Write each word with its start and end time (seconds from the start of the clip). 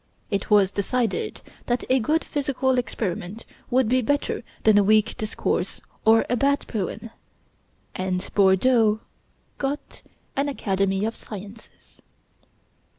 It 0.31 0.49
was 0.49 0.71
decided 0.71 1.41
that 1.67 1.83
a 1.87 1.99
good 1.99 2.23
physical 2.23 2.79
experiment 2.79 3.45
would 3.69 3.87
be 3.87 4.01
better 4.01 4.43
than 4.63 4.79
a 4.79 4.83
weak 4.83 5.15
discourse 5.15 5.79
or 6.05 6.25
a 6.27 6.35
bad 6.35 6.65
poem; 6.67 7.11
and 7.93 8.27
Bordeaux 8.33 9.01
got 9.59 10.01
an 10.35 10.49
Academy 10.49 11.05
of 11.05 11.15
Sciences. 11.15 12.01